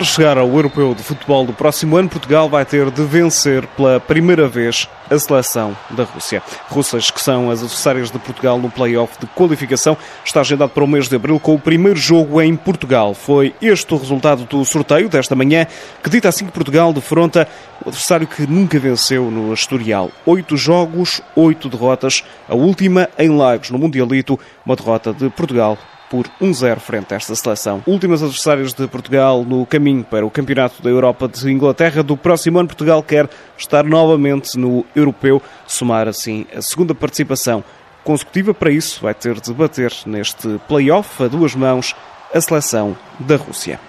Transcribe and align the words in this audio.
chegar 0.00 0.38
ao 0.38 0.48
Europeu 0.48 0.94
de 0.94 1.02
Futebol 1.02 1.44
do 1.44 1.52
próximo 1.52 1.98
ano, 1.98 2.08
Portugal 2.08 2.48
vai 2.48 2.64
ter 2.64 2.90
de 2.90 3.04
vencer 3.04 3.66
pela 3.68 4.00
primeira 4.00 4.48
vez 4.48 4.88
a 5.10 5.18
seleção 5.18 5.76
da 5.90 6.04
Rússia. 6.04 6.42
Russas 6.68 7.10
que 7.10 7.20
são 7.20 7.50
as 7.50 7.60
adversárias 7.60 8.10
de 8.10 8.18
Portugal 8.18 8.58
no 8.58 8.70
play-off 8.70 9.18
de 9.20 9.26
qualificação 9.26 9.96
está 10.24 10.40
agendado 10.40 10.70
para 10.70 10.82
o 10.82 10.86
mês 10.86 11.08
de 11.08 11.16
abril 11.16 11.38
com 11.38 11.54
o 11.54 11.58
primeiro 11.58 11.98
jogo 11.98 12.40
em 12.40 12.56
Portugal. 12.56 13.12
Foi 13.12 13.54
este 13.60 13.92
o 13.92 13.98
resultado 13.98 14.44
do 14.44 14.64
sorteio 14.64 15.08
desta 15.08 15.36
manhã, 15.36 15.66
que 16.02 16.08
dita 16.08 16.28
assim 16.28 16.46
que 16.46 16.52
Portugal 16.52 16.92
defronta 16.92 17.46
o 17.84 17.88
adversário 17.88 18.26
que 18.26 18.46
nunca 18.46 18.78
venceu 18.78 19.30
no 19.30 19.52
historial. 19.52 20.10
Oito 20.24 20.56
jogos, 20.56 21.20
oito 21.36 21.68
derrotas, 21.68 22.24
a 22.48 22.54
última 22.54 23.10
em 23.18 23.28
Lagos, 23.28 23.70
no 23.70 23.78
Mundialito, 23.78 24.40
uma 24.64 24.74
derrota 24.74 25.12
de 25.12 25.28
Portugal 25.28 25.76
por 26.12 26.28
1-0 26.42 26.78
frente 26.78 27.14
a 27.14 27.16
esta 27.16 27.34
seleção. 27.34 27.82
Últimas 27.86 28.22
adversárias 28.22 28.74
de 28.74 28.86
Portugal 28.86 29.46
no 29.46 29.64
caminho 29.64 30.04
para 30.04 30.26
o 30.26 30.30
Campeonato 30.30 30.82
da 30.82 30.90
Europa 30.90 31.26
de 31.26 31.50
Inglaterra. 31.50 32.02
Do 32.02 32.18
próximo 32.18 32.58
ano, 32.58 32.68
Portugal 32.68 33.02
quer 33.02 33.30
estar 33.56 33.82
novamente 33.82 34.58
no 34.58 34.84
Europeu, 34.94 35.40
somar 35.66 36.06
assim 36.06 36.44
a 36.54 36.60
segunda 36.60 36.94
participação 36.94 37.64
consecutiva. 38.04 38.52
Para 38.52 38.70
isso, 38.70 39.00
vai 39.00 39.14
ter 39.14 39.40
de 39.40 39.54
bater 39.54 39.90
neste 40.04 40.60
play-off 40.68 41.22
a 41.22 41.28
duas 41.28 41.54
mãos 41.54 41.96
a 42.34 42.38
seleção 42.42 42.94
da 43.18 43.36
Rússia. 43.36 43.80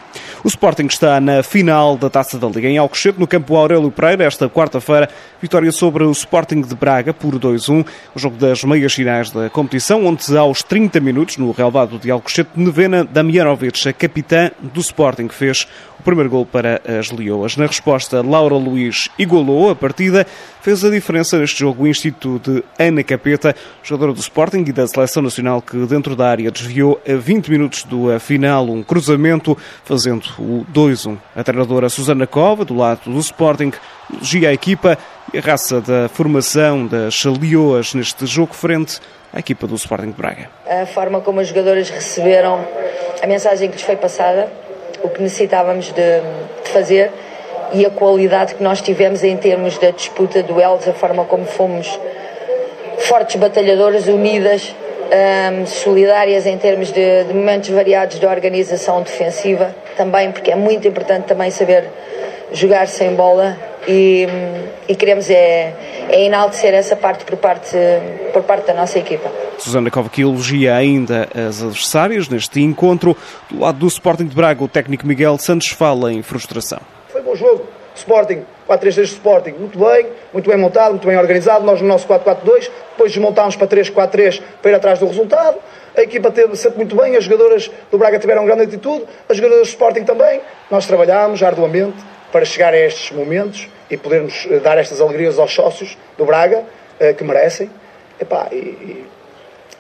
O 0.44 0.48
Sporting 0.48 0.88
está 0.88 1.20
na 1.20 1.42
final 1.42 1.98
da 1.98 2.10
Taça 2.10 2.38
da 2.38 2.48
Liga 2.48 2.68
em 2.68 2.78
Alcochete, 2.78 3.20
no 3.20 3.28
campo 3.28 3.56
Aurélio 3.56 3.90
Pereira, 3.90 4.26
esta 4.26 4.50
quarta-feira. 4.50 5.10
Vitória 5.42 5.72
sobre 5.72 6.04
o 6.04 6.12
Sporting 6.12 6.62
de 6.62 6.76
Braga 6.76 7.14
por 7.14 7.38
2-1. 7.40 7.86
O 8.16 8.20
jogo 8.20 8.38
das 8.38 8.64
meias 8.64 8.94
finais 8.94 9.32
da 9.32 9.50
competição, 9.50 10.06
onde 10.06 10.38
aos 10.38 10.64
30 10.64 11.00
minutos, 11.00 11.38
no 11.38 11.52
relvado 11.52 11.98
de 11.98 12.12
Alcochete, 12.12 12.52
Nevena 12.56 13.04
Damianovic, 13.04 13.88
a 13.88 13.94
capitã 13.94 14.52
do 14.62 14.80
Sporting, 14.80 15.30
fez 15.30 15.68
o 16.00 16.04
primeiro 16.04 16.30
gol 16.30 16.46
para 16.46 16.82
as 17.00 17.12
Leoas. 17.12 17.56
Na 17.56 17.66
resposta, 17.66 18.22
Laura 18.22 18.56
Luiz 18.56 19.10
igualou 19.18 19.70
a 19.70 19.76
partida, 19.76 20.28
fez 20.62 20.84
a 20.84 20.90
diferença 20.90 21.40
neste 21.40 21.60
jogo 21.60 21.84
o 21.84 21.88
Instituto 21.88 22.52
de 22.52 22.64
Ana 22.78 23.04
Capeta, 23.04 23.56
jogadora 23.82 24.14
do 24.14 24.20
Sporting 24.20 24.66
e 24.68 24.72
da 24.72 24.86
Seleção 24.86 25.24
Nacional, 25.24 25.62
que 25.62 25.78
dentro 25.86 26.16
da 26.16 26.30
área 26.30 26.52
desviou 26.52 27.02
a 27.08 27.16
20 27.16 27.50
minutos 27.50 27.84
do 27.84 28.20
final 28.20 28.70
um 28.70 28.84
cruzamento, 28.84 29.58
fazendo 29.86 30.03
o 30.12 30.66
2-1. 30.74 31.18
A 31.36 31.44
treinadora 31.44 31.90
Susana 31.90 32.28
Cova, 32.28 32.66
do 32.66 32.76
lado 32.76 33.10
do 33.10 33.20
Sporting, 33.20 33.72
elogia 34.12 34.50
a 34.50 34.54
equipa 34.54 34.98
e 35.34 35.38
a 35.38 35.42
raça 35.42 35.82
da 35.82 36.10
formação 36.10 36.86
das 36.86 37.24
Leoas 37.26 37.94
neste 37.94 38.26
jogo 38.26 38.54
frente 38.54 39.00
à 39.32 39.40
equipa 39.40 39.66
do 39.68 39.76
Sporting 39.76 40.08
de 40.08 40.18
Braga. 40.18 40.50
A 40.68 40.86
forma 40.86 41.22
como 41.22 41.40
as 41.40 41.48
jogadoras 41.48 41.90
receberam 41.90 42.66
a 43.22 43.28
mensagem 43.28 43.70
que 43.70 43.76
lhes 43.76 43.86
foi 43.86 43.96
passada, 43.96 44.52
o 45.04 45.10
que 45.10 45.22
necessitávamos 45.22 45.88
de, 45.88 45.94
de 46.64 46.70
fazer 46.72 47.12
e 47.74 47.86
a 47.86 47.90
qualidade 47.90 48.56
que 48.56 48.64
nós 48.64 48.82
tivemos 48.82 49.24
em 49.24 49.36
termos 49.38 49.78
da 49.78 49.90
disputa 49.92 50.44
duelos, 50.44 50.88
a 50.88 50.94
forma 50.94 51.26
como 51.26 51.46
fomos 51.46 52.00
fortes 53.00 53.36
batalhadoras, 53.36 54.08
unidas, 54.08 54.74
um, 55.14 55.66
solidárias 55.66 56.46
em 56.46 56.58
termos 56.58 56.92
de, 56.92 57.24
de, 57.26 57.34
momentos 57.34 57.70
variados 57.70 58.20
de 58.20 58.26
organização 58.26 59.02
defensiva, 59.02 59.76
também 59.96 60.32
porque 60.32 60.52
é 60.52 60.56
muito 60.56 60.88
importante 60.88 61.26
também 61.26 61.52
saber 61.52 61.86
jogar 62.52 62.88
sem 62.88 63.16
bola 63.16 63.58
e, 63.88 64.28
e 64.88 64.96
queremos 64.96 65.30
é, 65.30 65.74
é 66.10 66.26
enaltecer 66.26 66.74
essa 66.74 66.96
parte 66.96 67.26
por 67.26 67.38
parte, 67.38 67.76
por 68.32 68.44
parte 68.44 68.68
da 68.68 68.74
nossa 68.74 69.00
equipa. 69.00 69.32
Susana 69.58 69.90
Cova 69.90 70.10
que 70.10 70.22
elogia 70.22 70.76
ainda 70.76 71.28
as 71.36 71.62
adversárias 71.62 72.30
neste 72.30 72.62
encontro. 72.62 73.16
Do 73.50 73.60
lado 73.60 73.80
do 73.80 73.88
Sporting 73.88 74.26
de 74.26 74.36
Braga, 74.36 74.64
o 74.64 74.68
técnico 74.68 75.06
Miguel 75.06 75.38
Santos 75.38 75.70
fala 75.70 76.12
em 76.12 76.22
frustração. 76.22 76.80
Foi 77.10 77.22
bom 77.22 77.36
jogo. 77.36 77.73
Sporting, 78.04 78.46
4-3-3 78.68 79.04
Sporting, 79.04 79.52
muito 79.52 79.80
bem, 79.80 80.08
muito 80.34 80.50
bem 80.50 80.58
montado, 80.58 80.92
muito 80.92 81.08
bem 81.08 81.18
organizado. 81.18 81.66
Nós 81.66 81.82
no 81.82 81.88
nosso 81.88 82.08
4-4-2, 82.08 82.70
depois 82.92 83.12
desmontámos 83.12 83.56
para 83.56 83.68
3-4-3 83.68 84.42
para 84.62 84.72
ir 84.72 84.76
atrás 84.76 85.00
do 85.00 85.08
resultado. 85.08 85.58
A 85.96 86.02
equipa 86.02 86.30
teve 86.32 86.56
sempre 86.56 86.78
muito 86.78 86.96
bem, 86.96 87.16
as 87.16 87.24
jogadoras 87.24 87.72
do 87.90 87.98
Braga 87.98 88.20
tiveram 88.20 88.46
grande 88.46 88.64
atitude, 88.64 89.06
as 89.30 89.38
jogadoras 89.38 89.68
do 89.68 89.70
Sporting 89.70 90.04
também. 90.04 90.42
Nós 90.70 90.86
trabalhámos 90.86 91.42
arduamente 91.42 91.98
para 92.32 92.44
chegar 92.44 92.74
a 92.74 92.78
estes 92.78 93.12
momentos 93.12 93.70
e 93.90 93.96
podermos 93.96 94.48
dar 94.64 94.78
estas 94.78 95.00
alegrias 95.00 95.40
aos 95.40 95.54
sócios 95.54 95.98
do 96.18 96.26
Braga, 96.26 96.64
que 97.18 97.24
merecem. 97.24 97.70
Epá, 98.20 98.48
e, 98.52 99.06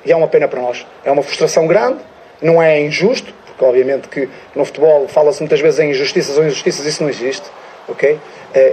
e 0.05 0.11
é 0.11 0.15
uma 0.15 0.27
pena 0.27 0.47
para 0.47 0.61
nós. 0.61 0.85
É 1.03 1.11
uma 1.11 1.23
frustração 1.23 1.65
grande, 1.67 1.99
não 2.41 2.61
é 2.61 2.79
injusto, 2.79 3.33
porque 3.47 3.65
obviamente 3.65 4.07
que 4.07 4.29
no 4.55 4.65
futebol 4.65 5.07
fala-se 5.07 5.41
muitas 5.41 5.59
vezes 5.59 5.79
em 5.79 5.91
injustiças 5.91 6.37
ou 6.37 6.45
injustiças, 6.45 6.85
isso 6.85 7.01
não 7.01 7.09
existe, 7.09 7.49
ok? 7.87 8.13
Uh, 8.13 8.19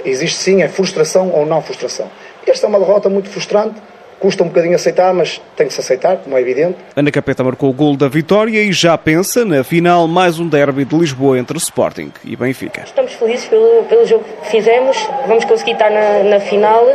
existe 0.04 0.38
sim 0.38 0.62
a 0.62 0.69
frustração 0.69 1.31
ou 1.31 1.47
não 1.47 1.62
frustração. 1.62 2.10
Esta 2.47 2.66
é 2.66 2.69
uma 2.69 2.78
derrota 2.78 3.09
muito 3.09 3.28
frustrante, 3.28 3.81
custa 4.19 4.43
um 4.43 4.48
bocadinho 4.48 4.75
aceitar, 4.75 5.15
mas 5.15 5.41
tem 5.56 5.66
que 5.66 5.72
se 5.72 5.81
aceitar, 5.81 6.19
como 6.19 6.37
é 6.37 6.41
evidente. 6.41 6.76
Ana 6.94 7.10
Capeta 7.10 7.43
marcou 7.43 7.70
o 7.70 7.72
gol 7.72 7.97
da 7.97 8.09
vitória 8.09 8.62
e 8.62 8.72
já 8.72 8.97
pensa 8.99 9.44
na 9.44 9.65
final 9.65 10.06
mais 10.06 10.38
um 10.38 10.47
derby 10.47 10.84
de 10.84 10.97
Lisboa 10.97 11.38
entre 11.38 11.56
Sporting 11.56 12.12
e 12.25 12.37
Benfica. 12.37 12.82
Estamos 12.82 13.12
felizes 13.15 13.47
pelo, 13.47 13.84
pelo 13.84 14.06
jogo 14.06 14.25
que 14.43 14.50
fizemos, 14.50 14.97
vamos 15.26 15.44
conseguir 15.44 15.72
estar 15.72 15.91
na, 15.91 16.22
na 16.25 16.41
final 16.41 16.87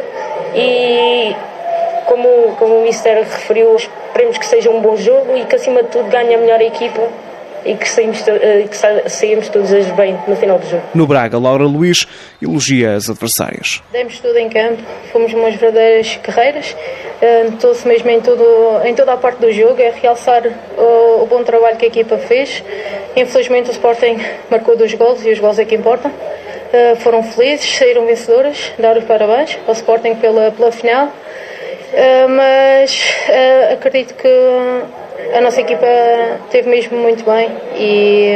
e 0.54 1.36
como, 2.06 2.56
como 2.58 2.80
o 2.80 2.84
Mister 2.84 3.18
referiu, 3.18 3.76
esperemos 3.76 4.38
que 4.38 4.46
seja 4.46 4.70
um 4.70 4.80
bom 4.80 4.96
jogo 4.96 5.36
e 5.36 5.46
que 5.46 5.56
acima 5.56 5.82
de 5.82 5.90
tudo 5.90 6.10
ganhe 6.10 6.36
a 6.36 6.38
melhor 6.38 6.62
equipa 6.62 7.02
e 7.66 7.76
que 7.76 7.90
saímos, 7.90 8.22
que 8.22 9.10
saímos 9.10 9.50
todos 9.50 9.72
bem 9.92 10.18
no 10.28 10.36
final 10.36 10.60
do 10.60 10.68
jogo. 10.68 10.84
No 10.94 11.08
Braga, 11.08 11.40
Laura 11.40 11.64
Luiz 11.64 12.08
elogia 12.42 12.96
as 12.96 13.10
adversárias. 13.10 13.82
Demos 13.92 14.20
tudo 14.20 14.38
em 14.38 14.50
campo, 14.50 14.84
fomos 15.12 15.34
umas 15.34 15.56
verdadeiras 15.56 16.18
carreiras, 16.22 16.76
notou-se 17.52 17.88
mesmo 17.88 18.10
em, 18.10 18.22
todo, 18.22 18.46
em 18.84 18.94
toda 18.94 19.14
a 19.14 19.18
parte 19.18 19.40
do 19.40 19.52
jogo, 19.52 19.82
é 19.82 19.90
realçar 19.90 20.44
o, 20.78 21.24
o, 21.24 21.26
bom 21.26 21.44
trabalho 21.44 21.78
que 21.78 21.86
a 21.86 21.88
equipa 21.88 22.18
fez. 22.18 22.64
Infelizmente 23.16 23.70
o 23.70 23.72
Sporting 23.72 24.20
marcou 24.50 24.78
dois 24.78 24.94
gols 24.94 25.26
e 25.26 25.32
os 25.32 25.40
gols 25.40 25.58
é 25.58 25.66
que 25.66 25.76
importam. 25.76 26.12
Uh, 26.12 26.96
foram 26.98 27.24
felizes, 27.24 27.78
saíram 27.78 28.06
vencedoras, 28.06 28.74
dar 28.78 28.98
os 28.98 29.04
parabéns 29.06 29.58
ao 29.66 29.74
Sporting 29.74 30.16
pela, 30.16 30.52
pela 30.52 30.72
final. 30.72 31.08
Uh, 31.08 32.30
mas 32.30 33.16
uh, 33.30 33.74
acredito 33.74 34.14
que 34.16 34.28
a 35.34 35.42
nossa 35.42 35.62
equipa 35.62 35.86
teve 36.52 36.70
mesmo 36.70 36.98
muito 36.98 37.24
bem 37.24 37.50
e, 37.76 38.34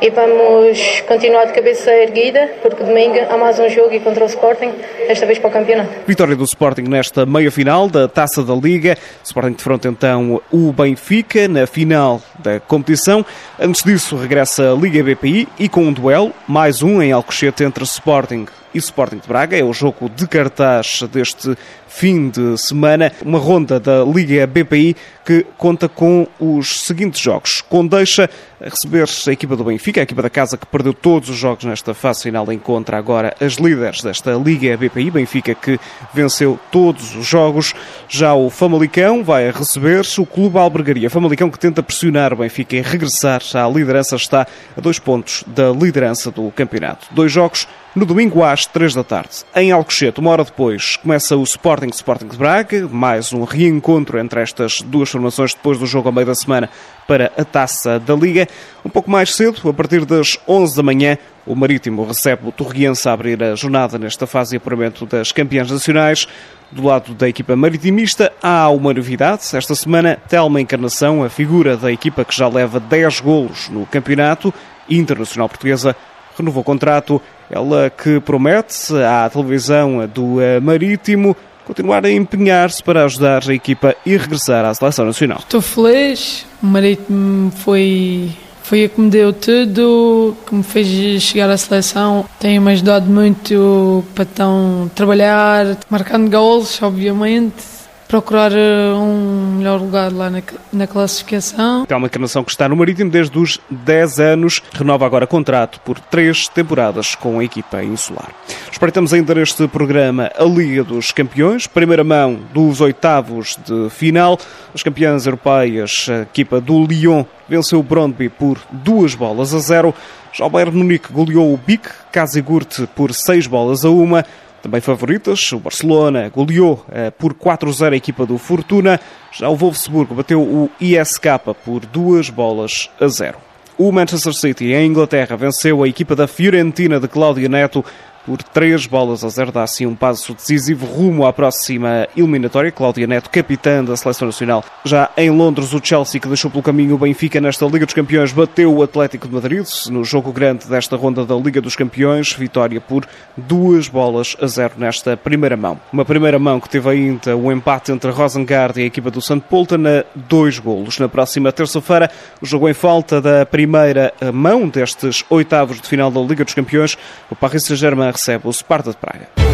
e 0.00 0.10
vamos 0.10 1.00
continuar 1.06 1.46
de 1.46 1.52
cabeça 1.52 1.90
erguida, 1.90 2.50
porque 2.62 2.82
domingo 2.82 3.18
há 3.28 3.36
mais 3.36 3.58
um 3.58 3.68
jogo 3.68 3.92
e 3.92 4.00
contra 4.00 4.24
o 4.24 4.26
Sporting, 4.26 4.72
desta 5.06 5.26
vez 5.26 5.38
para 5.38 5.48
o 5.48 5.52
campeonato. 5.52 5.90
Vitória 6.06 6.36
do 6.36 6.44
Sporting 6.44 6.82
nesta 6.82 7.24
meia-final 7.24 7.88
da 7.88 8.08
Taça 8.08 8.42
da 8.42 8.54
Liga. 8.54 8.96
Sporting 9.22 9.52
de 9.52 9.62
fronte 9.62 9.88
então 9.88 10.40
o 10.50 10.72
Benfica 10.72 11.48
na 11.48 11.66
final 11.66 12.20
da 12.38 12.60
competição. 12.60 13.24
Antes 13.58 13.82
disso 13.82 14.16
regressa 14.16 14.72
a 14.72 14.74
Liga 14.74 15.02
BPI 15.02 15.48
e 15.58 15.68
com 15.68 15.82
um 15.82 15.92
duelo, 15.92 16.32
mais 16.46 16.82
um 16.82 17.02
em 17.02 17.12
Alcochete 17.12 17.64
entre 17.64 17.84
Sporting 17.84 18.46
e 18.74 18.78
Sporting 18.78 19.18
de 19.18 19.28
Braga. 19.28 19.56
É 19.56 19.64
o 19.64 19.72
jogo 19.72 20.08
de 20.08 20.26
cartaz 20.26 21.02
deste 21.12 21.56
fim 21.88 22.28
de 22.28 22.56
semana. 22.58 23.12
Uma 23.22 23.38
ronda 23.38 23.80
da 23.80 24.04
Liga 24.04 24.46
BPI 24.46 24.96
que 25.24 25.44
conta 25.56 25.88
com 25.88 26.26
os 26.38 26.80
seguintes 26.82 27.20
jogos. 27.20 27.60
Condeixa 27.60 28.30
a 28.60 28.68
receber 28.68 29.04
a 29.26 29.32
equipa 29.32 29.56
do 29.56 29.64
Benfica, 29.64 30.00
a 30.00 30.02
equipa 30.02 30.22
da 30.22 30.30
casa 30.30 30.56
que 30.56 30.66
perdeu 30.66 30.94
todos 30.94 31.28
os 31.28 31.36
jogos 31.36 31.64
nesta 31.64 31.92
fase 31.94 32.22
final, 32.22 32.50
encontra 32.52 32.96
agora 32.96 33.34
as 33.40 33.54
líderes 33.54 34.02
desta 34.02 34.32
Liga 34.32 34.76
BPI. 34.76 35.10
Benfica 35.10 35.54
que 35.54 35.78
venceu 36.14 36.58
todos 36.70 37.14
os 37.14 37.26
jogos. 37.26 37.74
Já 38.08 38.34
o 38.34 38.48
Famalicão 38.48 39.22
vai 39.22 39.50
receber 39.50 40.02
o 40.18 40.26
Clube 40.26 40.58
Albergaria. 40.58 41.10
Famalicão 41.10 41.50
que 41.50 41.58
tenta 41.58 41.82
pressionar 41.82 42.32
o 42.32 42.36
Benfica 42.36 42.76
em 42.76 42.82
regressar 42.82 43.42
à 43.54 43.68
liderança, 43.68 44.16
está 44.16 44.46
a 44.76 44.80
dois 44.80 44.98
pontos 44.98 45.44
da 45.46 45.70
liderança 45.70 46.30
do 46.30 46.50
campeonato. 46.50 47.06
Dois 47.10 47.30
jogos 47.30 47.66
no 47.94 48.04
domingo 48.04 48.44
às 48.44 48.66
três 48.66 48.94
da 48.94 49.02
tarde. 49.02 49.44
Em 49.54 49.72
Alcochete, 49.72 50.20
uma 50.20 50.30
hora 50.30 50.44
depois, 50.44 50.96
começa 50.96 51.36
o 51.36 51.42
Sporting 51.42 51.88
Sporting 51.88 52.28
de 52.28 52.36
Braga, 52.36 52.88
mais 52.90 53.32
um 53.32 53.44
reencontro 53.44 54.18
entre 54.18 54.40
estas 54.40 54.80
duas 54.82 55.08
formações 55.08 55.54
depois 55.54 55.78
do 55.78 55.86
jogo 55.86 56.08
ao 56.08 56.14
meio 56.14 56.26
da 56.26 56.34
semana 56.34 56.68
para 57.06 57.32
a 57.36 57.44
Taça 57.44 57.98
da 57.98 58.14
Liga. 58.14 58.46
Um 58.84 58.90
pouco 58.90 59.10
mais 59.10 59.34
cedo, 59.34 59.68
a 59.68 59.72
partir 59.72 60.04
das 60.04 60.38
11 60.46 60.76
da 60.76 60.82
manhã, 60.82 61.18
o 61.46 61.54
Marítimo 61.54 62.04
recebe 62.04 62.46
o 62.46 62.52
Torriense 62.52 63.08
a 63.08 63.12
abrir 63.12 63.42
a 63.42 63.54
jornada 63.54 63.98
nesta 63.98 64.26
fase 64.26 64.50
de 64.50 64.56
apuramento 64.58 65.06
das 65.06 65.32
campeãs 65.32 65.70
nacionais. 65.70 66.28
Do 66.70 66.84
lado 66.84 67.14
da 67.14 67.26
equipa 67.26 67.56
maritimista, 67.56 68.30
há 68.42 68.68
uma 68.68 68.92
novidade. 68.92 69.42
Esta 69.54 69.74
semana, 69.74 70.18
Telma 70.28 70.60
Encarnação, 70.60 71.24
a 71.24 71.30
figura 71.30 71.76
da 71.76 71.90
equipa 71.90 72.24
que 72.24 72.36
já 72.36 72.46
leva 72.46 72.78
10 72.78 73.20
golos 73.20 73.70
no 73.70 73.86
campeonato 73.86 74.52
internacional 74.90 75.48
portuguesa, 75.48 75.96
renovou 76.38 76.62
o 76.62 76.64
contrato. 76.64 77.20
Ela 77.50 77.90
que 77.90 78.20
promete 78.20 78.94
à 79.02 79.28
televisão 79.28 80.06
do 80.06 80.40
eh, 80.40 80.60
Marítimo 80.60 81.36
continuar 81.64 82.04
a 82.04 82.10
empenhar-se 82.10 82.82
para 82.82 83.04
ajudar 83.04 83.42
a 83.48 83.54
equipa 83.54 83.94
e 84.04 84.16
regressar 84.16 84.64
à 84.64 84.72
seleção 84.72 85.04
nacional. 85.04 85.38
Estou 85.38 85.60
feliz, 85.60 86.46
o 86.62 86.66
Marítimo 86.66 87.50
foi, 87.50 88.30
Foi 88.62 88.84
a 88.84 88.88
que 88.90 89.00
me 89.00 89.08
deu 89.08 89.32
tudo, 89.32 90.36
que 90.46 90.54
me 90.54 90.62
fez 90.62 91.22
chegar 91.22 91.48
à 91.48 91.56
seleção. 91.56 92.26
Tem-me 92.38 92.72
ajudado 92.72 93.06
muito 93.06 94.04
para 94.14 94.26
tão 94.26 94.90
trabalhar, 94.94 95.78
marcando 95.88 96.30
gols, 96.30 96.82
obviamente 96.82 97.77
procurar 98.08 98.50
eh, 98.52 98.92
um 98.94 99.58
melhor 99.58 99.78
lugar 99.78 100.10
lá 100.10 100.30
na, 100.30 100.42
na 100.72 100.86
classificação. 100.86 101.86
É 101.88 101.94
uma 101.94 102.06
encarnação 102.06 102.42
que 102.42 102.50
está 102.50 102.66
no 102.66 102.74
Marítimo 102.74 103.10
desde 103.10 103.38
os 103.38 103.60
10 103.70 104.18
anos, 104.18 104.62
renova 104.72 105.04
agora 105.04 105.26
contrato 105.26 105.78
por 105.80 106.00
três 106.00 106.48
temporadas 106.48 107.14
com 107.14 107.38
a 107.38 107.44
equipa 107.44 107.84
insular. 107.84 108.30
Espreitamos 108.72 109.12
ainda 109.12 109.34
neste 109.34 109.68
programa 109.68 110.30
a 110.36 110.44
Liga 110.44 110.82
dos 110.82 111.12
Campeões, 111.12 111.66
primeira 111.66 112.02
mão 112.02 112.40
dos 112.54 112.80
oitavos 112.80 113.58
de 113.66 113.90
final. 113.90 114.38
As 114.74 114.82
campeãs 114.82 115.26
europeias, 115.26 116.06
a 116.08 116.22
equipa 116.22 116.60
do 116.60 116.84
Lyon 116.86 117.24
venceu 117.48 117.78
o 117.78 117.82
Brondby 117.82 118.30
por 118.30 118.58
duas 118.70 119.14
bolas 119.14 119.52
a 119.52 119.58
zero. 119.58 119.94
Já 120.32 120.46
o 120.46 120.50
Bayern 120.50 120.76
Munique 120.76 121.12
goleou 121.12 121.52
o 121.52 121.56
BIC, 121.56 121.88
Casigurte 122.12 122.88
por 122.94 123.12
seis 123.12 123.46
bolas 123.46 123.84
a 123.84 123.90
uma. 123.90 124.24
Também 124.68 124.82
favoritas, 124.82 125.50
o 125.52 125.58
Barcelona 125.58 126.28
goleou 126.28 126.84
eh, 126.92 127.10
por 127.10 127.32
4-0 127.32 127.94
a 127.94 127.96
equipa 127.96 128.26
do 128.26 128.36
Fortuna. 128.36 129.00
Já 129.32 129.48
o 129.48 129.56
Wolfsburgo 129.56 130.14
bateu 130.14 130.42
o 130.42 130.70
ISK 130.78 131.24
por 131.64 131.86
duas 131.86 132.28
bolas 132.28 132.90
a 133.00 133.08
zero. 133.08 133.38
O 133.78 133.90
Manchester 133.90 134.34
City, 134.34 134.74
em 134.74 134.88
Inglaterra, 134.88 135.38
venceu 135.38 135.82
a 135.82 135.88
equipa 135.88 136.14
da 136.14 136.28
Fiorentina 136.28 137.00
de 137.00 137.08
Cláudio 137.08 137.48
Neto 137.48 137.82
por 138.28 138.42
3 138.42 138.86
bolas 138.86 139.24
a 139.24 139.28
0. 139.30 139.50
Dá 139.50 139.62
assim 139.62 139.86
um 139.86 139.94
passo 139.94 140.34
decisivo 140.34 140.84
rumo 140.84 141.24
à 141.24 141.32
próxima 141.32 142.06
eliminatória. 142.14 142.70
Cláudia 142.70 143.06
Neto, 143.06 143.30
capitã 143.30 143.82
da 143.82 143.96
Seleção 143.96 144.26
Nacional. 144.26 144.62
Já 144.84 145.08
em 145.16 145.30
Londres, 145.30 145.72
o 145.72 145.80
Chelsea, 145.82 146.20
que 146.20 146.28
deixou 146.28 146.50
pelo 146.50 146.62
caminho 146.62 146.94
o 146.94 146.98
Benfica 146.98 147.40
nesta 147.40 147.64
Liga 147.64 147.86
dos 147.86 147.94
Campeões, 147.94 148.30
bateu 148.30 148.70
o 148.74 148.82
Atlético 148.82 149.26
de 149.26 149.32
Madrid 149.32 149.66
no 149.88 150.04
jogo 150.04 150.30
grande 150.30 150.66
desta 150.66 150.94
ronda 150.94 151.24
da 151.24 151.34
Liga 151.34 151.62
dos 151.62 151.74
Campeões. 151.74 152.34
Vitória 152.34 152.82
por 152.82 153.06
2 153.34 153.88
bolas 153.88 154.36
a 154.42 154.46
0 154.46 154.74
nesta 154.76 155.16
primeira 155.16 155.56
mão. 155.56 155.80
Uma 155.90 156.04
primeira 156.04 156.38
mão 156.38 156.60
que 156.60 156.68
teve 156.68 156.90
ainda 156.90 157.34
o 157.34 157.46
um 157.46 157.52
empate 157.52 157.92
entre 157.92 158.10
Rosengard 158.10 158.78
e 158.78 158.82
a 158.82 158.86
equipa 158.86 159.10
do 159.10 159.22
St. 159.22 159.40
Polten 159.48 159.86
a 159.86 160.04
dois 160.14 160.58
golos. 160.58 160.98
Na 160.98 161.08
próxima 161.08 161.50
terça-feira, 161.50 162.10
o 162.42 162.46
jogo 162.46 162.68
em 162.68 162.74
falta 162.74 163.22
da 163.22 163.46
primeira 163.46 164.12
mão 164.34 164.68
destes 164.68 165.24
oitavos 165.30 165.80
de 165.80 165.88
final 165.88 166.10
da 166.10 166.20
Liga 166.20 166.44
dos 166.44 166.52
Campeões, 166.52 166.98
o 167.30 167.34
Paris 167.34 167.64
Saint-Germain 167.64 168.17
recebe 168.18 168.48
o 168.48 168.52
Sparta 168.52 168.90
de 168.90 168.96
Praga. 168.96 169.47